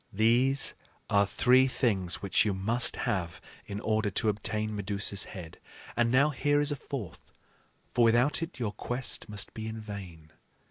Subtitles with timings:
[0.11, 0.73] "These
[1.11, 5.59] are three things which you must have in order to obtain Medusa's head;
[5.95, 7.31] and now here is a fourth,
[7.93, 10.31] for without it your quest must be in vain."